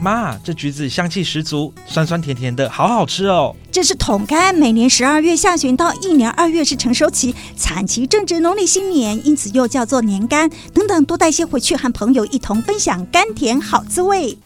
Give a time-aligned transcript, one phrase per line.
[0.00, 3.54] 妈，这橘子香气十足，酸酸甜甜的，好好吃哦。
[3.70, 10.50] 这是桶柑，每年十二月下旬到一年二月是成熟期，产期正值农历新年，因此又叫做年柑。
[10.72, 14.36] 等等，多带些回去，和朋友一同分享甘甜好滋味。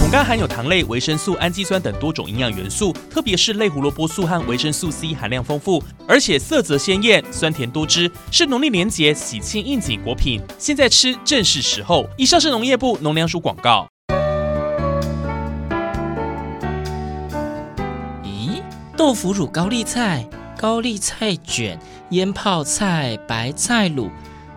[0.00, 10.40] 桶柑含有糖类、维生素、氨基酸等多种营养元素，特别是类胡萝卜素和维生素 C 含量丰富，而且色泽鲜艳、酸甜多汁，是农历年节喜庆应景果品。
[10.58, 12.06] 现在吃正是时候。
[12.18, 13.88] 以上是农业部农粮署广告。
[19.02, 20.24] 豆腐乳高丽菜、
[20.56, 21.76] 高丽菜卷、
[22.10, 24.08] 腌泡菜、白菜卤，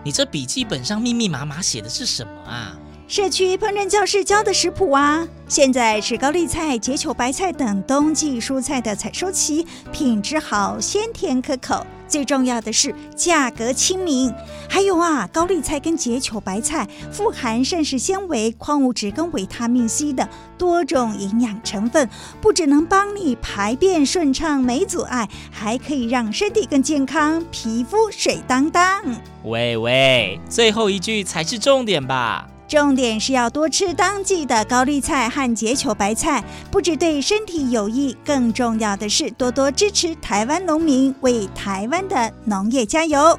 [0.04, 2.78] 你这笔记本上密密麻麻写的是什么啊？
[3.08, 5.26] 社区烹饪教室教的食谱啊！
[5.48, 11.84] 现在是高丽菜、结球白菜等冬季蔬菜的采收期，品质好，鲜甜可口。
[12.08, 14.32] 最重要的是价格亲民。
[14.68, 22.08] 还有啊，高丽菜跟结球白菜富含膳食纤维、矿物质跟维他命 C 的多种营养成分，
[22.40, 29.02] 不只能帮你排便顺畅没阻碍，还可以让身体更健康，皮肤水当当。
[29.44, 32.48] 喂喂，最后一句才是重点吧？
[32.68, 43.38] 重点是要多吃当季的高丽菜和结球白菜，不只对身体有益，更重要的是多多支持台湾农民，为台湾的农业加油。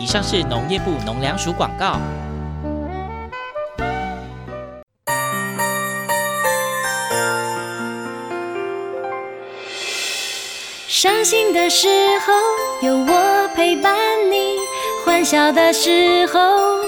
[0.00, 2.00] 以上是农业部农粮署广告。
[10.88, 11.86] 伤心的时
[12.26, 12.32] 候
[12.88, 13.96] 有我陪伴
[14.32, 14.56] 你，
[15.04, 16.87] 欢笑的时候与。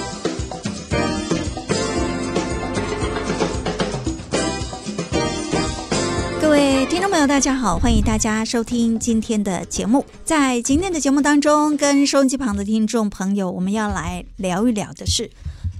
[7.01, 10.05] 听众朋友，大家好，欢迎大家收听今天的节目。
[10.23, 15.31] 在今天的节目当中，跟收音机旁的听众朋友，我们要来聊一聊的是，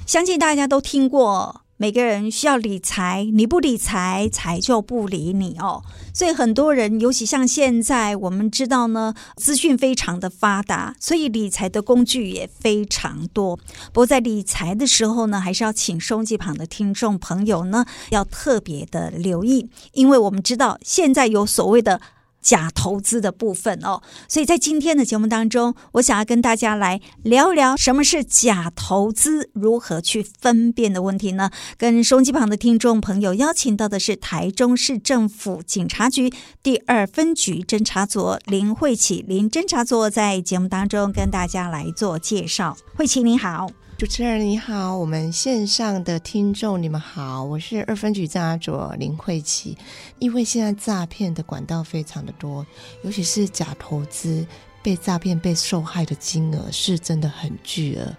[0.08, 1.61] 相信大家都听过。
[1.82, 5.82] 每个人需要理财，你不理财，财就不理你哦。
[6.14, 13.58] 所以很多人，尤其像现在，我们知道呢，资讯非常的发达，所以理财的工具也非常多。
[13.92, 22.00] 不过在理财的时候呢，还是要请收机旁的听众朋友呢，要特别的留意，因为我们知道现在有所谓的。
[22.42, 31.52] 假投资的部分哦，所以在今天的节目当中，我想要跟大家来聊聊什么是假投资，如何去分辨的问题呢？
[31.78, 36.32] 跟收音机旁的听众朋友邀请到的是台中市政府警察局
[36.64, 42.76] 第二分局侦查组林慧琪林侦查组在节目当中跟大家来做介绍。
[42.96, 43.81] 慧琪你好。
[44.02, 49.78] 主持人你好，我们线上的听众你们好，我是二分局侦查组林慧琪。
[50.18, 52.66] 因为现在诈骗的管道非常的多，
[53.04, 54.44] 尤其是假投资
[54.82, 58.12] 被诈骗被受害的金额是真的很巨额。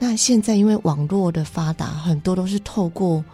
[0.00, 3.24] 那现在因为网络的发达，很多都是透过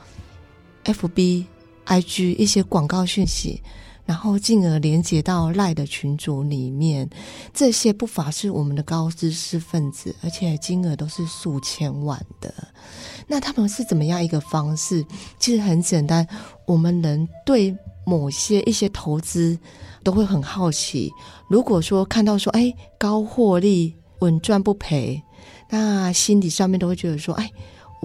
[0.84, 1.46] FB、
[1.86, 3.62] IG 一些广告讯息。
[4.06, 7.10] 然后进而连接到赖的群组里面，
[7.52, 12.54] 这些不乏是我们的高知识分子，而且金额都是数千万的。
[13.26, 15.04] 那他们是怎么样一个方式？
[15.38, 16.26] 其实很简单，
[16.66, 19.58] 我们人对某些一些投资
[20.04, 21.10] 都会很好奇。
[21.50, 25.20] 如果说看到说，哎，高获利、稳赚不赔，
[25.68, 27.50] 那心底上面都会觉得说，哎。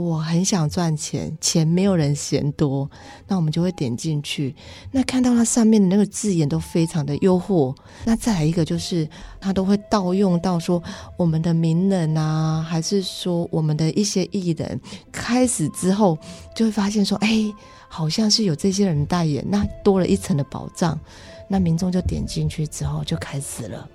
[0.02, 2.90] 我很想赚钱，钱没有人嫌多，
[3.28, 4.56] 那我们就会点进去。
[4.92, 7.76] 那看到它上面的那个字眼都非常的诱惑。
[8.06, 9.08] 那再来一个就是，
[9.40, 10.82] 它都会盗用到说
[11.18, 14.80] 我们的名人啊，还是说我们的一些艺人，
[15.12, 16.18] 开始之后
[16.56, 17.54] 就会发现说，哎，
[17.88, 21.00] 好像是有这些人代言，那多了一层的保障。
[21.48, 23.88] 那民众就点进去之后就开始了。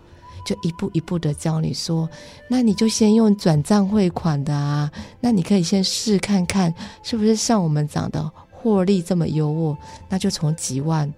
[0.47, 2.09] 就一步一步的教你说，
[2.49, 4.89] 那你就先用转账汇款的啊，
[5.21, 6.73] 那你可以先试看看
[7.03, 9.77] 是不是像我们讲的获利这么优渥，
[10.09, 11.13] 那就从几万、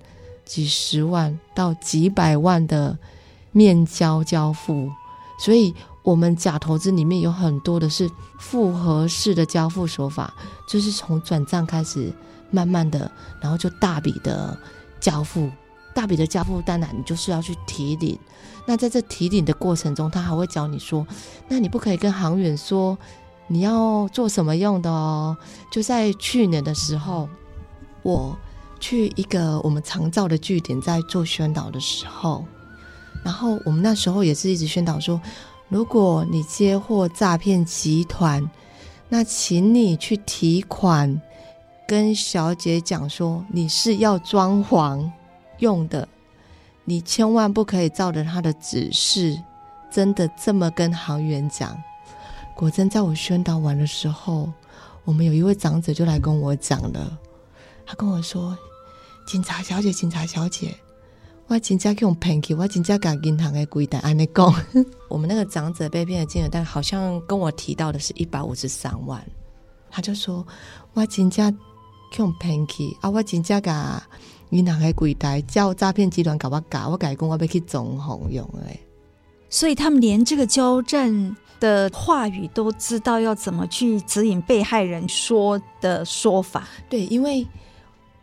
[0.46, 2.96] 几十万到几百万的
[3.52, 4.90] 面交交付，
[5.38, 8.10] 所以我们假投资里面有很多的是
[8.40, 10.32] 复合式的交付手法，
[10.66, 12.10] 就是从转账开始，
[12.50, 14.58] 慢慢的，然后就大笔的
[14.98, 15.50] 交付。
[15.94, 18.16] 大笔的交付当然，你就是要去提领。
[18.70, 21.06] 那在这提领的过程中，他还会教你说，
[21.48, 22.98] 那你不可以跟行员说
[23.46, 25.34] 你要做什么用的哦。
[25.72, 27.26] 就在去年的时候，
[28.02, 28.36] 我
[28.78, 32.44] 去一个我们常照的据点在做宣导的时候，
[33.24, 35.18] 然后我们那时候也是一直宣导说，
[35.70, 38.50] 如果你接获诈骗集团，
[39.08, 41.18] 那请你去提款，
[41.86, 45.10] 跟小姐讲说你是要装潢
[45.60, 46.06] 用的，
[46.88, 49.38] 你千万不可以照着他的指示，
[49.90, 51.76] 真的这么跟行员讲。
[52.56, 54.50] 果真在我宣导完的时候，
[55.04, 57.18] 我们有一位长者就来跟我讲了，
[57.84, 58.56] 他跟我说
[59.28, 60.74] ：“警察小姐，警察小姐。”
[61.48, 64.54] 我真正用骗去，我真正把银行的柜台安尼讲。
[65.10, 69.22] 我们那个长者被骗的金额，但好像跟我提到的是一百五十三万。
[69.90, 70.46] 他就说
[70.94, 71.54] ：“我真正
[72.16, 73.10] 用骗去啊！
[73.10, 74.02] 我真正把
[74.50, 78.80] 银行的柜台叫诈骗集团搞我搞，我改讲我要去总红用诶。”
[79.50, 86.68] 所以他们连这个交战的话语都知道要怎么去指引被害人说的说法。
[86.88, 87.46] 对，因为。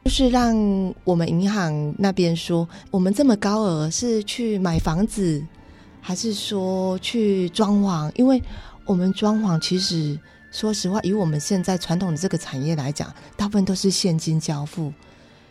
[0.06, 0.56] 就是让
[1.04, 5.44] 我们银行那边说，我们这么高额是去买房子，
[6.00, 8.12] 还是说去装潢？
[8.14, 8.40] 因为
[8.86, 10.16] 我们装潢其实
[10.52, 14.94] 说实话，以我们现在传统的这个产业来讲，大部分都是现金交付，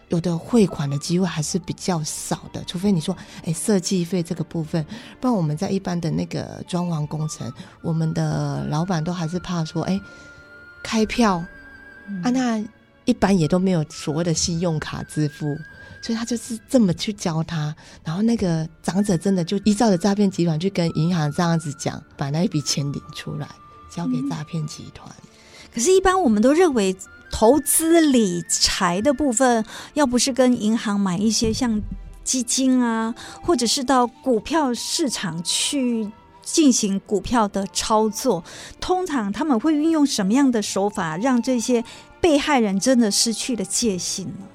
[0.09, 2.62] 有的汇款的机会还是比较少的。
[2.65, 4.85] 除非你说，哎，设计费这个部分，
[5.21, 7.53] 不然我们在一般的那个装潢工程，
[7.83, 10.01] 我们的老板都还是怕说，哎，
[10.83, 11.45] 开票、
[12.09, 12.65] 嗯、啊那。
[13.06, 15.55] 一般也都没有所谓的信用卡支付，
[16.01, 23.47] 所以他就是这么去教他，然后那个长者真的就依照着诈骗集团去跟银行这样子讲，把那一笔钱领出来
[23.95, 25.07] 交给诈骗集团。
[25.23, 25.29] 嗯。
[25.75, 26.97] 可是，一般我们都认为
[27.37, 29.65] 投资理财的部分，
[29.95, 31.83] 要不是跟银行买一些像
[32.23, 36.09] 基金啊，或者是到股票市场去
[36.43, 38.45] 进行股票的操作，
[38.81, 41.85] 通常他们会运用什么样的手法让这些？
[42.21, 44.47] 被害人真的失去了戒心呢。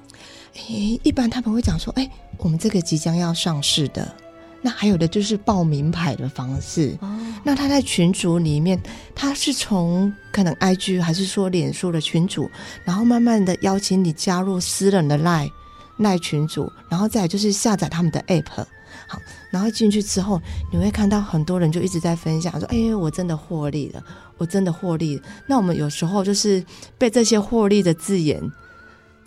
[0.54, 4.16] 诶，一般他们会讲说：“诶，我们这个即将要上市的。”
[4.62, 6.96] 那还有的就是报名牌的方式。
[7.00, 7.18] 哦。
[7.44, 8.80] 那他在群组里面，
[9.14, 12.50] 他是从可能 IG 还是说脸书的群组，
[12.84, 15.50] 然后慢慢的邀请你加入私人的 Line
[15.98, 18.64] Line 群组，然后再就是下载他们的 App。
[19.06, 19.18] 好，
[19.50, 20.40] 然后进去之后，
[20.72, 24.02] 你会看到很多人就一直在分享说：“哎，我真的获利了。”
[24.40, 26.64] 我真的获利，那我们有时候就是
[26.96, 28.40] 被这些获利的字眼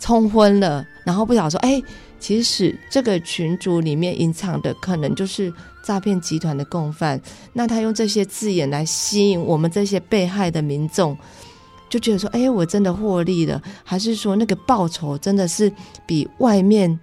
[0.00, 1.80] 冲昏了，然后不晓得说，哎，
[2.24, 5.52] 其实这个群组里面隐藏的可能就是
[5.84, 7.20] 诈骗集团的共犯。
[7.52, 11.14] 那他用这些字眼来吸引我们这些被害的民众，
[11.90, 15.70] 就觉得说，哎，我真的获利了，还是说那个报酬真的是
[16.06, 16.98] 比外面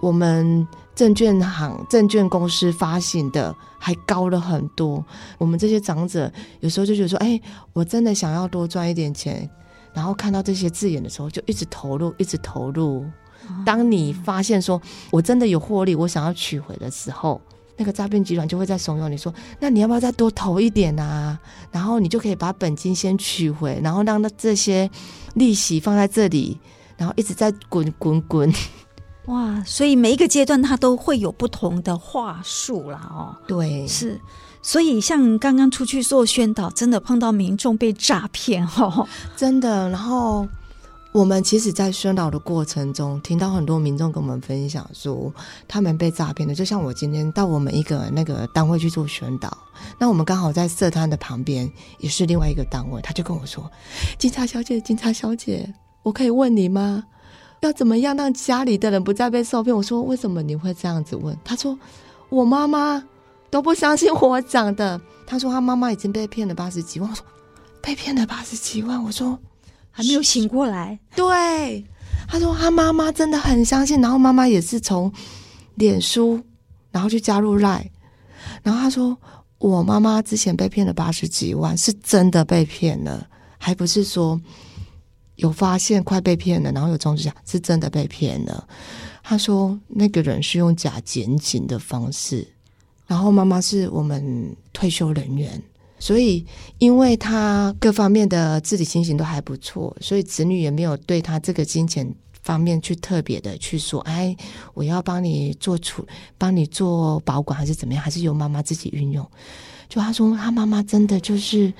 [0.00, 0.66] 我们。
[0.96, 5.04] 证券行、证券公司发行的还高了很多。
[5.36, 7.38] 我们这些长者有时候就觉得说：“哎，
[7.74, 9.46] 我真的想要多赚一点钱。”
[9.92, 13.04] 然后看到这些字眼的时候，就一直投入，一直投入。
[13.64, 14.80] 当你发现说
[15.10, 17.40] 我真的有获利，我想要取回的时候，
[17.76, 21.38] 那个诈骗集团就会在怂恿你说：“那你要不要再多投一点啊？”
[21.70, 24.90] 然后你就可以把本金先取回，然后让那这些
[25.34, 26.58] 利息放在这里，
[26.96, 28.52] 然后一直在滚滚滚。
[29.26, 34.20] 哇，所以每一个阶段它都会有不同的话术啦，哦，对，是，
[34.62, 39.06] 所以像刚刚出去做宣导，真的碰到民众被诈骗，哦，
[39.36, 39.88] 真的。
[39.90, 40.46] 然后
[41.16, 45.32] 我们其实，在宣导的过程中，听到很多民众跟我们分享说，
[45.66, 46.54] 他们被诈骗的。
[46.54, 49.56] 就像我今天到我们一个那个单位去做宣导，
[49.98, 53.64] 那我们刚好在社摊的旁边，也是另外一个单位，他就跟我说
[54.20, 57.04] ：“警察小姐，警察小姐，我可以问你吗？”
[57.60, 59.74] 要怎么样让家里的人不再被受骗？
[59.74, 61.34] 我说，为什么你会这样子问？
[61.42, 61.78] 他说
[62.28, 63.02] 我妈妈
[63.48, 65.00] 都不相信我讲的。
[65.26, 67.08] 他说他妈妈已经被骗了八十几万。
[67.08, 67.24] 我说
[67.80, 69.02] 被骗了八十几万。
[69.02, 69.38] 我说
[69.96, 70.98] 还没有醒过来。
[71.14, 71.82] 对，
[72.28, 75.10] 他说他妈妈真的很相信，然后妈妈也是从
[75.76, 76.38] 脸书
[76.90, 77.88] 然后去加入 Line，
[78.62, 79.16] 然后他说
[79.56, 83.26] 我妈妈之前被骗了八十几万，是真的被骗了，
[83.56, 84.38] 还不是说。
[85.36, 88.66] 有发现快被骗了，然后有通知下是真的被骗了。
[89.22, 92.48] 他说那个人是用假检警的方式，
[93.06, 95.62] 然后妈妈是我们退休人员，
[95.98, 96.44] 所以
[96.78, 104.36] 因为他各方面的自理情形都还不错，所以子女也没有对他这个金钱方面去特别的去说，哎，
[104.74, 109.28] 我要帮你做处，帮你做保管还是怎么样，还是由妈妈自己运用。
[109.88, 111.72] 就他说他妈妈真的就是。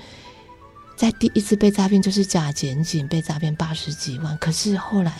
[0.96, 5.12] 在第一次被诈骗就是假检警被诈骗八十几万，可是后来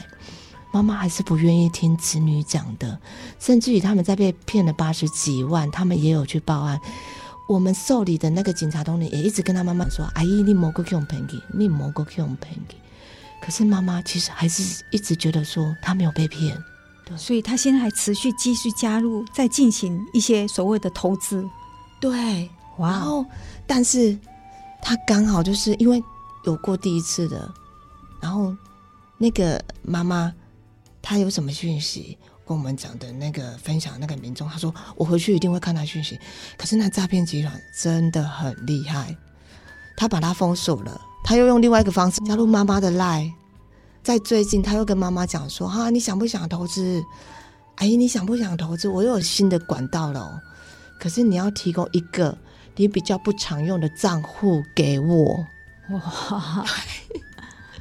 [0.72, 2.98] 妈妈还是不愿意听子女讲的，
[3.38, 6.80] 甚至于他们在被骗了八十几万，他们也有去报案。
[7.48, 12.76] 我们受理的那个警察同仁也一直跟他妈妈说：“阿姨，你莫个去用骗去，你莫个去用骗去。”
[13.40, 16.60] 可是妈妈其实还是一直觉得说他没有被骗，
[17.04, 21.48] 对，所以他现在还持续继续加入，在进行一些所谓的投资。
[22.00, 23.24] 对，哇，然后
[23.66, 24.18] 但是
[24.82, 26.02] 他刚好就是因为
[26.44, 27.48] 有过第一次的，
[28.20, 28.56] 然后
[29.18, 30.32] 那个妈妈
[31.00, 32.18] 她有什么讯息？
[32.46, 36.18] 跟我们讲的那个分享那个民众，他说我回去一定会看他讯息。
[36.56, 39.16] 可是那诈骗集团真的很厉害，
[39.96, 43.32] 他把他封锁了，他又用另外一个方式加入妈妈的 LINE。
[44.04, 47.02] 在最近，他又跟妈妈讲说：“哈，你想不想投资？
[47.74, 48.88] 阿姨，你想不想投资？
[48.88, 50.40] 我又有新的管道了。
[51.00, 52.38] 可是你要提供一个
[52.76, 55.44] 你比较不常用的账户给我。”
[55.90, 56.64] 哇！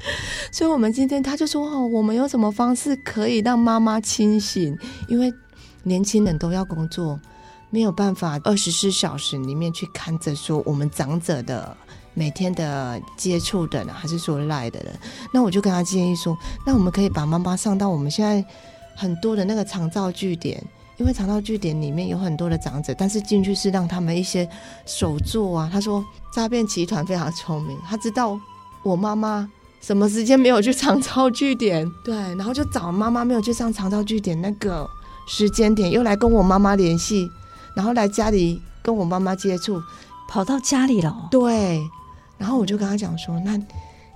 [0.52, 4.78] 所以，我们今天他就说：“哦，我们有什么方式可以让妈妈清醒？
[5.08, 5.34] 因为
[5.84, 7.20] 年轻人都要工作，
[7.70, 11.76] 没有办法二十四小时里面去看着说我们长者的
[12.14, 14.98] 每天的接触的人，还是说赖的人。
[15.34, 18.46] 那我就跟他建议说：那我们可以把妈妈上到我们现在
[18.96, 20.64] 很多的那个长照据点，
[20.98, 24.48] 因为长照据点里面有很多的长者，但是进去是让他们一些
[24.86, 25.70] 手作啊。
[25.72, 28.40] 他说诈骗集团非常聪明，他知道
[28.84, 29.50] 我妈妈。”
[29.86, 31.88] 什么时间没有去长照据点？
[32.04, 34.90] 对，然后就找妈妈没有去上长照据点那个
[35.28, 37.30] 时间点，又来跟我妈妈联系，
[37.76, 39.80] 然后来家里跟我妈妈接触，
[40.28, 41.28] 跑到家里了。
[41.30, 41.88] 对，
[42.40, 43.60] 然后我就跟他讲说：“那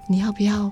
[0.07, 0.71] 你要不要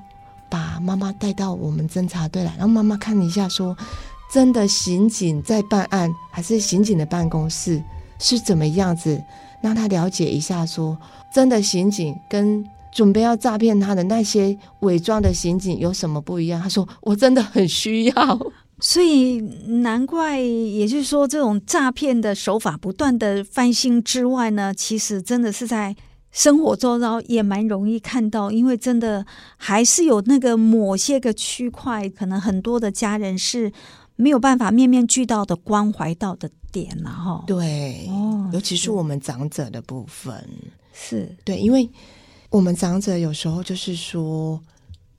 [0.49, 2.51] 把妈妈带到我们侦查队来？
[2.57, 3.85] 然后妈妈看一下说，说
[4.33, 7.83] 真的刑警在办案，还是刑警的办公室
[8.17, 9.23] 是怎么样子？
[9.61, 10.97] 让他了解一下说，说
[11.31, 16.59] 真的刑警跟。”准备要诈骗他的那些伪装的刑警有什么不一样？
[16.59, 18.13] 他说：“我真的很需要。
[18.81, 19.39] ”所以
[19.83, 25.95] 难怪，也就是说，这种诈骗的手法不断的翻新之外呢，其实真的是在
[26.31, 29.23] 生活周遭也蛮容易看到，因为真的
[29.57, 33.71] 还是有那个某些个区块，可能很多的家人是
[34.15, 37.43] 没有办法面面俱到的关怀到的点了哈。
[37.45, 40.43] 对，哦，尤其是我们长者的部分，
[40.91, 41.87] 是对，因为。
[42.49, 44.61] 我们长者有时候就是说，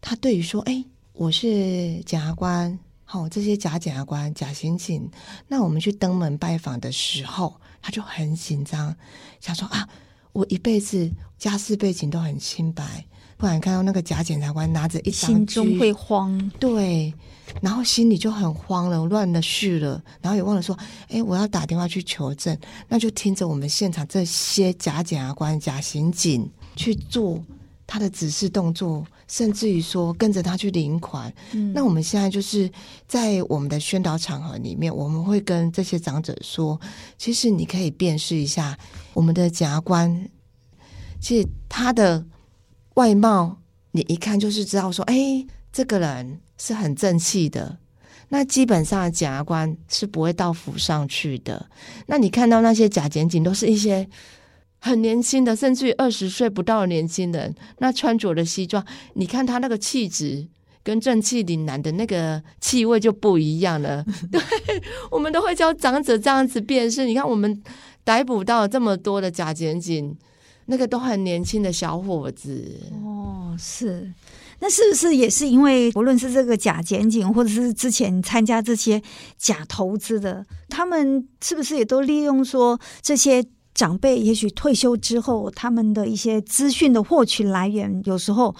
[0.00, 0.82] 他对于说，哎，
[1.12, 5.08] 我是检察官，好、哦，这些假检察官、假刑警，
[5.46, 8.96] 那我们去登门拜访的时候，他就很紧张，
[9.40, 9.86] 想说啊，
[10.32, 13.04] 我一辈子家世背景都很清白，
[13.36, 17.12] 不然看到那个假检察官拿着一张，心中会慌，对，
[17.60, 20.76] 然后心里就很慌了，乱了序了，然后也忘了说，
[21.08, 22.58] 哎，我要打电话去求证，
[22.88, 26.50] 那就听着我们现场这些假检察官、假刑警。
[26.78, 27.44] 去做
[27.88, 31.32] 他的指示动作，甚至于说跟着他去领款。
[31.52, 32.70] 嗯，那我们现在就是
[33.08, 36.80] 在我们的宣导场合里面，我们会跟这些长者说，
[37.16, 38.78] 其实你可以辨识一下
[39.12, 40.30] 我们的检察官，
[41.20, 42.24] 其实他的
[42.94, 43.58] 外貌，
[43.90, 47.76] 你一看就是知道说，哎，这个人是很正气的。
[48.28, 51.68] 那基本上检察官是不会到府上去的。
[52.06, 54.08] 那你看到那些假检警，都是一些。
[54.80, 60.46] 很年轻的，甚至于二十岁不到的年轻人，那穿着的西装，你看他那个气质，
[60.84, 64.04] 跟正气凛然的那个气味就不一样了。
[64.30, 64.40] 对，
[65.10, 67.04] 我们都会教长者这样子辨识。
[67.04, 67.60] 你看，我们
[68.04, 70.16] 逮捕到这么多的假检警，
[70.66, 72.80] 那个都很年轻的小伙子。
[73.04, 74.14] 哦，是，
[74.60, 79.02] 那是不是也是因为，不论是这个假检警，或者是之前参加这些
[79.36, 83.44] 假投资的，他们是不是也都利用说这些？
[83.78, 88.52] 长辈也许退休之后，他们的一些资讯的获取来源，有时候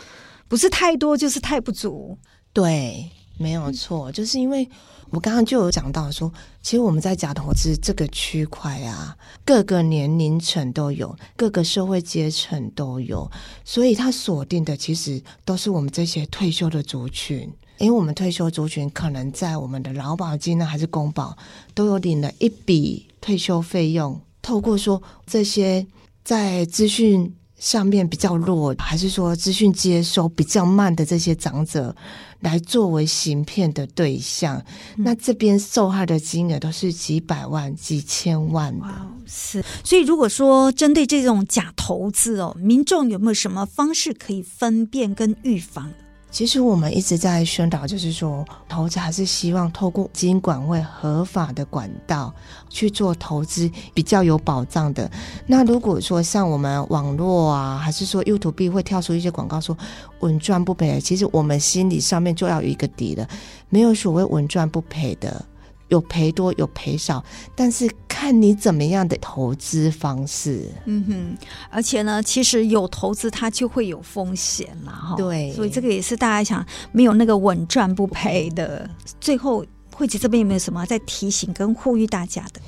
[0.47, 2.17] 不是太多，就是太不足。
[2.53, 4.69] 对，没有错，就是因为
[5.11, 6.33] 我刚刚就有讲到说，
[6.63, 13.29] 其实我们在假投资这个区块啊，各个年龄层都有，各个社会阶层都有，
[13.65, 21.37] 所以它锁定的其实都是我们这些退休的族群，因为我们退休族群可能在我们的劳保金呢，还是公保，
[21.75, 24.21] 都有领了一笔退休费用。
[24.49, 25.87] 透过说这些
[26.25, 31.95] 在资讯上面比较弱，还是说资讯接收比较慢的这些长者，
[32.41, 34.57] 来作为行骗的对象，
[34.97, 38.87] 嗯、那这边受害的金额都是几百万、几千万的。
[38.87, 39.63] 哇，是。
[39.85, 45.93] 所以如果说针对这种假投资哦，民众有没有什么方式可以分辨跟预防？
[46.31, 52.33] 其实我们一直在宣导，就是说投资还是希望透过金管会合法的管道
[52.69, 55.11] 去做投资，比较有保障的。
[55.47, 59.77] 那如果说像我们网络啊，还是说 YouTube 会跳出一些广告说
[60.21, 63.27] 稳赚不赔，其实我们心理上面就要有一个底了，
[63.69, 65.45] 没有所谓稳赚不赔的。
[65.89, 70.71] 有赔多有赔少，但是看你怎么样的投资方式。
[70.85, 75.17] 嗯哼，而且呢，其实有投资它就会有风险了哈。
[75.17, 78.89] 对，所以这个也是大家想没有那个稳赚不赔的。
[79.21, 79.65] 最后，
[79.95, 82.61] 惠姐这边有没有什么在提醒跟呼吁大家的？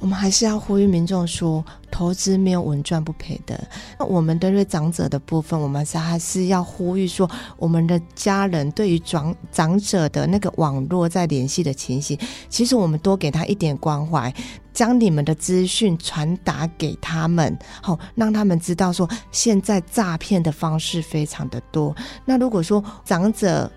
[0.00, 3.62] 我们还是要呼吁民众说，投资没有稳赚不赔的。
[3.98, 14.34] 那我们针对长者的部分，我们是还是要呼吁说，我们的家人对于长长者的那个网络在联系的情形，其实我们多给他一点关怀，
[14.72, 21.94] 将你们的资讯传达给他们，好，让他们知道说，现在诈骗的方式非常的多。
[22.24, 23.70] 那如果说长者，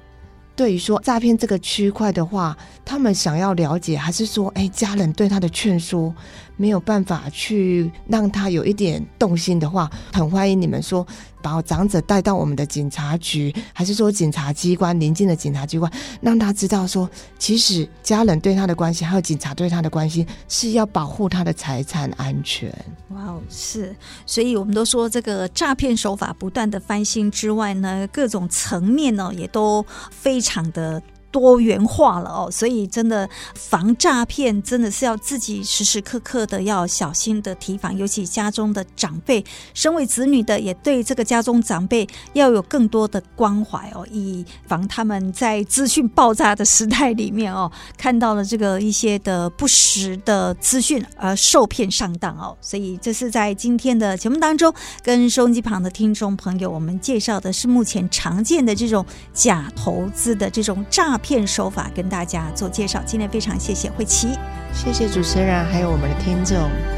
[0.56, 2.56] 对于说诈骗这个区块的话，
[2.86, 6.14] 他们想要了解，还是说，哎，家人对他的劝说
[6.58, 11.06] 没有办法去让他有一点动心的话，很欢迎你们说
[11.42, 15.92] 把长者带到我们的警察局，还是说警察机关邻近的警察机关，
[16.22, 22.70] 让他知道说，其实家人对他的关心，还有警察对他的关心，是要保护他的财产安全。
[23.10, 23.96] 哇哦，是，
[24.26, 31.02] 所以我们都说这个诈骗手法不断的翻新之外呢，各种层面呢也都非场的。
[31.34, 54.72] 多元化了哦，所以真的防诈骗真的是要自己时时刻刻的要小心的提防，尤其家中的长辈，身为子女的也对这个家中长辈要有更多的关怀哦，以防他们在资讯爆炸的时代里面哦，看到了这个一些的不实的资讯而受骗上当哦，所以这是在今天的节目当中
[55.02, 61.48] 跟收音机旁的听众朋友，我们介绍的是目前常见的这种假投资的这种诈骗。
[61.48, 64.30] 手法跟大家做介绍，今天非常谢谢惠琪，
[64.74, 66.58] 谢谢主持人，还有我们的听众。